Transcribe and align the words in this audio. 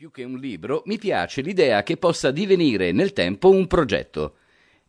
più 0.00 0.10
che 0.10 0.24
un 0.24 0.38
libro, 0.38 0.82
mi 0.86 0.96
piace 0.96 1.42
l'idea 1.42 1.82
che 1.82 1.98
possa 1.98 2.30
divenire 2.30 2.90
nel 2.90 3.12
tempo 3.12 3.50
un 3.50 3.66
progetto 3.66 4.36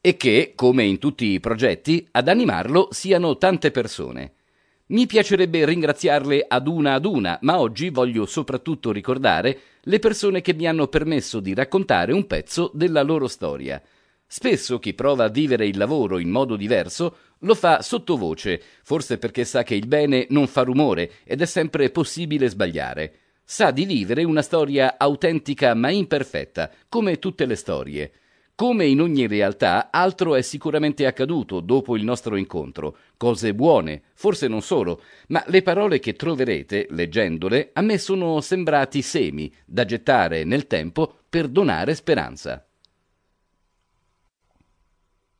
e 0.00 0.16
che, 0.16 0.54
come 0.56 0.82
in 0.82 0.98
tutti 0.98 1.26
i 1.26 1.38
progetti, 1.38 2.08
ad 2.10 2.26
animarlo 2.26 2.88
siano 2.90 3.38
tante 3.38 3.70
persone. 3.70 4.32
Mi 4.86 5.06
piacerebbe 5.06 5.64
ringraziarle 5.64 6.46
ad 6.48 6.66
una 6.66 6.94
ad 6.94 7.04
una, 7.04 7.38
ma 7.42 7.60
oggi 7.60 7.90
voglio 7.90 8.26
soprattutto 8.26 8.90
ricordare 8.90 9.60
le 9.82 10.00
persone 10.00 10.40
che 10.40 10.54
mi 10.54 10.66
hanno 10.66 10.88
permesso 10.88 11.38
di 11.38 11.54
raccontare 11.54 12.12
un 12.12 12.26
pezzo 12.26 12.72
della 12.74 13.02
loro 13.02 13.28
storia. 13.28 13.80
Spesso 14.26 14.80
chi 14.80 14.92
prova 14.92 15.26
a 15.26 15.28
vivere 15.28 15.68
il 15.68 15.78
lavoro 15.78 16.18
in 16.18 16.30
modo 16.30 16.56
diverso 16.56 17.16
lo 17.42 17.54
fa 17.54 17.80
sottovoce, 17.80 18.60
forse 18.82 19.18
perché 19.18 19.44
sa 19.44 19.62
che 19.62 19.76
il 19.76 19.86
bene 19.86 20.26
non 20.30 20.48
fa 20.48 20.62
rumore 20.62 21.12
ed 21.22 21.42
è 21.42 21.46
sempre 21.46 21.90
possibile 21.90 22.48
sbagliare. 22.48 23.20
Sa 23.48 23.70
di 23.70 23.84
vivere 23.84 24.24
una 24.24 24.42
storia 24.42 24.96
autentica 24.98 25.72
ma 25.74 25.88
imperfetta, 25.88 26.68
come 26.88 27.20
tutte 27.20 27.46
le 27.46 27.54
storie. 27.54 28.10
Come 28.56 28.86
in 28.86 29.00
ogni 29.00 29.28
realtà, 29.28 29.92
altro 29.92 30.34
è 30.34 30.42
sicuramente 30.42 31.06
accaduto 31.06 31.60
dopo 31.60 31.96
il 31.96 32.02
nostro 32.02 32.34
incontro. 32.34 32.96
Cose 33.16 33.54
buone, 33.54 34.02
forse 34.14 34.48
non 34.48 34.62
solo, 34.62 35.00
ma 35.28 35.44
le 35.46 35.62
parole 35.62 36.00
che 36.00 36.14
troverete, 36.14 36.88
leggendole, 36.90 37.70
a 37.72 37.82
me 37.82 37.98
sono 37.98 38.40
sembrati 38.40 39.00
semi 39.00 39.54
da 39.64 39.84
gettare 39.84 40.42
nel 40.42 40.66
tempo 40.66 41.18
per 41.30 41.46
donare 41.46 41.94
speranza. 41.94 42.66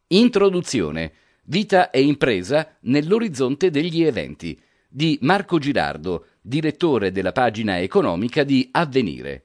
Introduzione. 0.07 1.13
Vita 1.43 1.91
e 1.91 2.03
impresa 2.03 2.77
nell'orizzonte 2.83 3.69
degli 3.71 4.05
eventi 4.05 4.61
di 4.97 5.19
Marco 5.21 5.59
Girardo, 5.59 6.25
direttore 6.41 7.13
della 7.13 7.33
pagina 7.33 7.79
economica 7.81 8.45
di 8.45 8.67
Avvenire. 8.73 9.45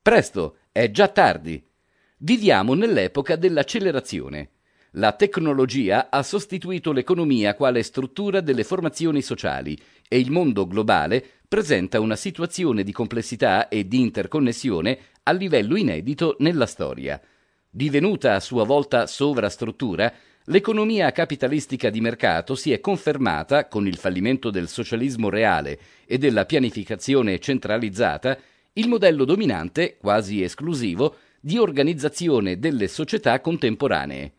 Presto, 0.00 0.58
è 0.70 0.88
già 0.92 1.08
tardi. 1.08 1.60
Viviamo 2.18 2.74
nell'epoca 2.74 3.34
dell'accelerazione. 3.34 4.50
La 4.92 5.14
tecnologia 5.14 6.10
ha 6.10 6.22
sostituito 6.22 6.92
l'economia 6.92 7.56
quale 7.56 7.82
struttura 7.82 8.40
delle 8.40 8.62
formazioni 8.62 9.20
sociali 9.20 9.76
e 10.06 10.20
il 10.20 10.30
mondo 10.30 10.68
globale 10.68 11.26
presenta 11.48 11.98
una 11.98 12.14
situazione 12.14 12.84
di 12.84 12.92
complessità 12.92 13.66
e 13.66 13.88
di 13.88 14.00
interconnessione 14.00 14.98
a 15.24 15.32
livello 15.32 15.74
inedito 15.74 16.36
nella 16.38 16.66
storia. 16.66 17.20
Divenuta 17.68 18.36
a 18.36 18.40
sua 18.40 18.62
volta 18.62 19.08
sovrastruttura, 19.08 20.14
L'economia 20.48 21.10
capitalistica 21.10 21.88
di 21.88 22.02
mercato 22.02 22.54
si 22.54 22.70
è 22.70 22.78
confermata, 22.78 23.66
con 23.66 23.86
il 23.86 23.96
fallimento 23.96 24.50
del 24.50 24.68
socialismo 24.68 25.30
reale 25.30 25.78
e 26.04 26.18
della 26.18 26.44
pianificazione 26.44 27.38
centralizzata, 27.38 28.36
il 28.74 28.86
modello 28.86 29.24
dominante, 29.24 29.96
quasi 29.96 30.42
esclusivo, 30.42 31.16
di 31.40 31.56
organizzazione 31.56 32.58
delle 32.58 32.88
società 32.88 33.40
contemporanee. 33.40 34.32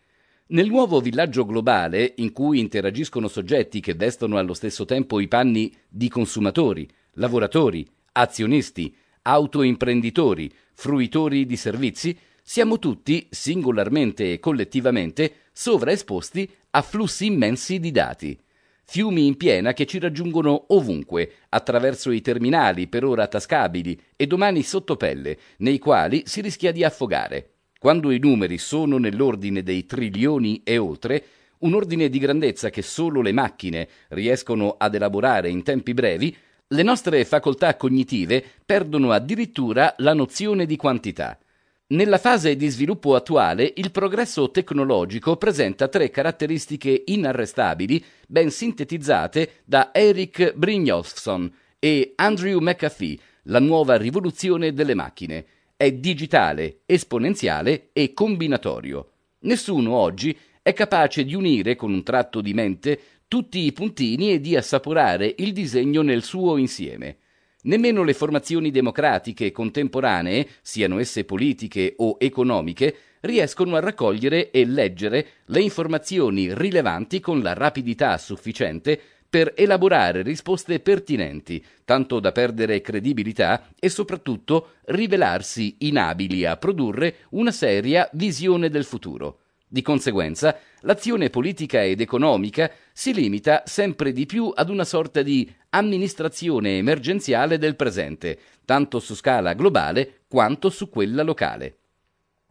Nel 0.47 0.67
nuovo 0.67 1.00
villaggio 1.00 1.44
globale, 1.44 2.14
in 2.17 2.31
cui 2.34 2.59
interagiscono 2.59 3.28
soggetti 3.28 3.80
che 3.80 3.95
vestono 3.95 4.38
allo 4.38 4.53
stesso 4.53 4.86
tempo 4.86 5.19
i 5.19 5.28
panni 5.28 5.75
di 5.90 6.08
consumatori, 6.08 6.88
lavoratori, 7.14 7.84
azionisti, 8.12 8.95
autoimprenditori, 9.23 10.53
fruitori 10.72 11.47
di 11.47 11.58
servizi, 11.58 12.16
siamo 12.48 12.78
tutti, 12.78 13.26
singolarmente 13.32 14.34
e 14.34 14.40
collettivamente, 14.40 15.34
sovraesposti 15.52 16.48
a 16.70 16.84
flussi 16.84 17.26
immensi 17.26 17.80
di 17.80 17.90
dati. 17.90 18.40
Fiumi 18.84 19.26
in 19.26 19.36
piena 19.36 19.74
che 19.74 19.88
ci 19.88 19.98
raggiungono 19.98 20.66
ovunque, 20.68 21.32
attraverso 21.50 22.12
i 22.12 22.22
terminali 22.22 22.88
per 22.88 23.04
ora 23.04 23.26
tascabili 23.26 24.00
e 24.16 24.28
domani 24.28 24.62
sottopelle, 24.62 25.38
nei 25.58 25.80
quali 25.80 26.22
si 26.28 26.42
rischia 26.42 26.72
di 26.72 26.84
affogare. 26.84 27.54
Quando 27.80 28.12
i 28.12 28.20
numeri 28.20 28.59
sono 28.59 29.00
nell'ordine 29.00 29.64
dei 29.64 29.88
trilioni 29.88 30.62
e 30.64 30.78
oltre, 30.78 31.26
un 31.59 31.74
ordine 31.74 32.09
di 32.09 32.20
grandezza 32.20 32.69
che 32.69 32.84
solo 32.84 33.22
le 33.22 33.31
macchine 33.31 33.88
riescono 34.09 34.75
ad 34.78 34.94
elaborare 34.94 35.50
in 35.50 35.64
tempi 35.64 35.96
brevi, 35.96 36.36
le 36.68 36.84
nostre 36.84 37.25
facoltà 37.25 37.75
cognitive 37.75 38.44
perdono 38.64 39.12
addirittura 39.12 39.96
la 39.98 40.14
nozione 40.14 40.68
di 40.68 40.75
quantità. 40.75 41.40
Nella 41.88 42.18
fase 42.18 42.56
di 42.56 42.68
sviluppo 42.69 43.13
attuale, 43.13 43.72
il 43.75 43.91
progresso 43.91 44.50
tecnologico 44.50 45.35
presenta 45.35 45.88
tre 45.88 46.09
caratteristiche 46.09 47.03
inarrestabili, 47.06 48.03
ben 48.28 48.50
sintetizzate 48.50 49.62
da 49.66 49.94
Eric 49.94 50.56
Brynjolfsson 50.56 51.53
e 51.78 52.13
Andrew 52.16 52.59
McAfee, 52.59 53.19
la 53.44 53.59
nuova 53.59 53.97
rivoluzione 53.97 54.74
delle 54.74 54.95
macchine. 54.95 55.45
È 55.78 55.91
digitale, 55.91 56.79
esponenziale 56.88 57.90
e 57.94 58.13
combinatorio. 58.13 59.12
Nessuno 59.41 59.94
oggi 59.94 60.35
è 60.63 60.74
capace 60.74 61.24
di 61.24 61.35
unire 61.35 61.75
con 61.75 61.94
un 61.94 62.01
tratto 62.01 62.41
di 62.41 62.56
mente 62.56 63.00
tutti 63.28 63.63
i 63.63 63.74
puntini 63.74 64.31
e 64.31 64.40
di 64.40 64.56
assaporare 64.56 65.35
il 65.38 65.53
disegno 65.53 66.01
nel 66.01 66.24
suo 66.24 66.57
insieme. 66.57 67.18
Nemmeno 67.66 68.03
le 68.03 68.14
formazioni 68.14 68.70
democratiche 68.70 69.52
contemporanee, 69.52 70.48
siano 70.62 71.00
esse 71.00 71.24
politiche 71.24 71.96
o 71.98 72.18
economiche, 72.20 72.96
riescono 73.22 73.76
a 73.76 73.80
raccogliere 73.80 74.52
e 74.52 74.66
leggere 74.66 75.28
le 75.46 75.62
informazioni 75.62 76.54
rilevanti 76.54 77.20
con 77.20 77.42
la 77.42 77.54
rapidità 77.54 78.18
sufficiente 78.20 79.00
per 79.28 79.54
elaborare 79.56 80.22
risposte 80.22 80.80
pertinenti, 80.80 81.64
tanto 81.84 82.20
da 82.20 82.31
perdere 82.31 82.81
credibilità 82.81 83.70
e 83.80 83.90
soprattutto 83.90 84.74
rivelarsi 84.86 85.78
inabili 85.80 86.46
a 86.46 86.58
produrre 86.58 87.16
una 87.30 87.52
seria 87.52 88.08
visione 88.14 88.70
del 88.70 88.86
futuro. 88.86 89.40
Di 89.68 89.81
conseguenza, 89.81 90.58
l'azione 90.81 91.30
politica 91.30 91.84
ed 91.84 92.00
economica 92.00 92.72
si 92.94 93.14
limita 93.14 93.64
sempre 93.66 94.12
di 94.12 94.26
più 94.26 94.52
ad 94.53 94.70
una 94.70 94.86
sorta 94.86 95.22
di 95.22 95.52
amministrazione 95.70 96.78
emergenziale 96.78 97.58
del 97.58 97.75
presente, 97.75 98.38
tanto 98.64 99.00
su 99.00 99.16
scala 99.16 99.54
globale 99.54 100.22
quanto 100.28 100.70
su 100.70 100.90
quella 100.90 101.24
locale. 101.24 101.78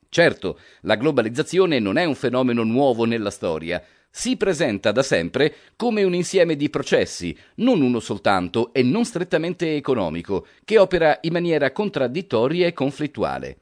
Certo, 0.08 0.58
la 0.82 0.96
globalizzazione 0.96 1.78
non 1.78 1.96
è 1.96 2.04
un 2.04 2.14
fenomeno 2.14 2.62
nuovo 2.62 3.04
nella 3.04 3.30
storia, 3.30 3.82
si 4.10 4.36
presenta 4.36 4.92
da 4.92 5.02
sempre 5.02 5.52
come 5.74 6.04
un 6.04 6.14
insieme 6.14 6.54
di 6.54 6.70
processi, 6.70 7.36
non 7.56 7.80
uno 7.82 7.98
soltanto 7.98 8.72
e 8.72 8.84
non 8.84 9.04
strettamente 9.04 9.74
economico, 9.74 10.46
che 10.64 10.78
opera 10.78 11.18
in 11.22 11.32
maniera 11.32 11.72
contraddittoria 11.72 12.68
e 12.68 12.72
conflittuale. 12.72 13.58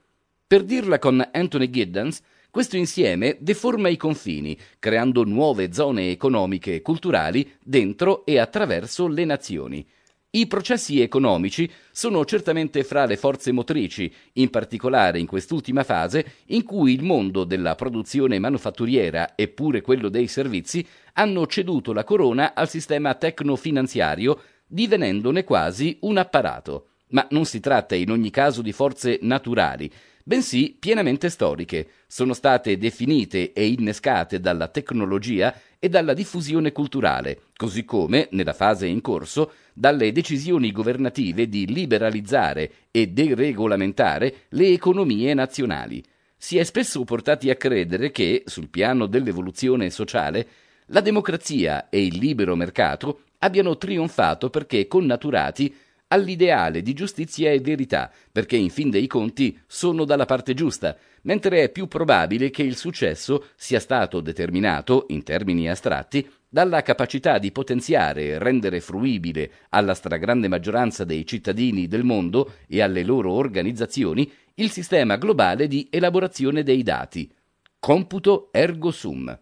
Per 0.46 0.62
dirla 0.64 0.98
con 0.98 1.26
Anthony 1.32 1.70
Giddens, 1.70 2.20
questo 2.52 2.76
insieme 2.76 3.38
deforma 3.40 3.88
i 3.88 3.96
confini, 3.96 4.54
creando 4.78 5.24
nuove 5.24 5.72
zone 5.72 6.10
economiche 6.10 6.74
e 6.74 6.82
culturali 6.82 7.50
dentro 7.64 8.26
e 8.26 8.38
attraverso 8.38 9.08
le 9.08 9.24
nazioni. 9.24 9.88
I 10.32 10.46
processi 10.46 11.00
economici 11.00 11.70
sono 11.90 12.22
certamente 12.26 12.84
fra 12.84 13.06
le 13.06 13.16
forze 13.16 13.52
motrici, 13.52 14.12
in 14.34 14.50
particolare 14.50 15.18
in 15.18 15.24
quest'ultima 15.24 15.82
fase 15.82 16.26
in 16.48 16.62
cui 16.64 16.92
il 16.92 17.02
mondo 17.02 17.44
della 17.44 17.74
produzione 17.74 18.38
manufatturiera 18.38 19.34
e 19.34 19.48
pure 19.48 19.80
quello 19.80 20.10
dei 20.10 20.26
servizi 20.26 20.86
hanno 21.14 21.46
ceduto 21.46 21.94
la 21.94 22.04
corona 22.04 22.52
al 22.52 22.68
sistema 22.68 23.14
tecnofinanziario, 23.14 24.38
divenendone 24.66 25.44
quasi 25.44 25.96
un 26.02 26.18
apparato. 26.18 26.88
Ma 27.12 27.26
non 27.30 27.46
si 27.46 27.60
tratta 27.60 27.94
in 27.94 28.10
ogni 28.10 28.28
caso 28.28 28.60
di 28.60 28.72
forze 28.72 29.18
naturali, 29.22 29.90
bensì 30.24 30.76
pienamente 30.78 31.28
storiche, 31.28 31.88
sono 32.06 32.34
state 32.34 32.78
definite 32.78 33.52
e 33.52 33.68
innescate 33.68 34.40
dalla 34.40 34.68
tecnologia 34.68 35.54
e 35.78 35.88
dalla 35.88 36.14
diffusione 36.14 36.72
culturale, 36.72 37.40
così 37.56 37.84
come, 37.84 38.28
nella 38.30 38.52
fase 38.52 38.86
in 38.86 39.00
corso, 39.00 39.52
dalle 39.72 40.12
decisioni 40.12 40.70
governative 40.70 41.48
di 41.48 41.66
liberalizzare 41.66 42.72
e 42.90 43.08
deregolamentare 43.08 44.34
le 44.50 44.68
economie 44.68 45.34
nazionali. 45.34 46.02
Si 46.36 46.58
è 46.58 46.64
spesso 46.64 47.02
portati 47.04 47.50
a 47.50 47.56
credere 47.56 48.10
che, 48.10 48.42
sul 48.46 48.68
piano 48.68 49.06
dell'evoluzione 49.06 49.90
sociale, 49.90 50.46
la 50.86 51.00
democrazia 51.00 51.88
e 51.88 52.04
il 52.04 52.18
libero 52.18 52.54
mercato 52.56 53.22
abbiano 53.38 53.76
trionfato 53.76 54.50
perché 54.50 54.86
connaturati 54.86 55.74
all'ideale 56.12 56.82
di 56.82 56.92
giustizia 56.92 57.50
e 57.50 57.60
verità, 57.60 58.12
perché 58.30 58.56
in 58.56 58.68
fin 58.68 58.90
dei 58.90 59.06
conti 59.06 59.58
sono 59.66 60.04
dalla 60.04 60.26
parte 60.26 60.52
giusta, 60.52 60.94
mentre 61.22 61.62
è 61.62 61.68
più 61.70 61.88
probabile 61.88 62.50
che 62.50 62.62
il 62.62 62.76
successo 62.76 63.46
sia 63.56 63.80
stato 63.80 64.20
determinato, 64.20 65.06
in 65.08 65.22
termini 65.22 65.70
astratti, 65.70 66.28
dalla 66.46 66.82
capacità 66.82 67.38
di 67.38 67.50
potenziare 67.50 68.24
e 68.24 68.38
rendere 68.38 68.80
fruibile 68.80 69.50
alla 69.70 69.94
stragrande 69.94 70.48
maggioranza 70.48 71.04
dei 71.04 71.26
cittadini 71.26 71.88
del 71.88 72.04
mondo 72.04 72.56
e 72.68 72.82
alle 72.82 73.04
loro 73.04 73.32
organizzazioni 73.32 74.30
il 74.56 74.70
sistema 74.70 75.16
globale 75.16 75.66
di 75.66 75.88
elaborazione 75.90 76.62
dei 76.62 76.82
dati. 76.82 77.32
Computo 77.78 78.50
ergo 78.52 78.90
sum. 78.90 79.40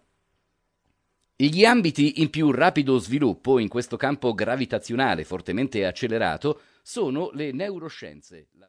Gli 1.42 1.64
ambiti 1.64 2.20
in 2.20 2.28
più 2.28 2.50
rapido 2.50 2.98
sviluppo 2.98 3.58
in 3.58 3.69
questo 3.69 3.96
campo 3.96 4.34
gravitazionale 4.34 5.25
fortemente 5.25 5.87
accelerato 5.87 6.60
sono 6.82 7.31
le 7.32 7.50
neuroscienze. 7.50 8.48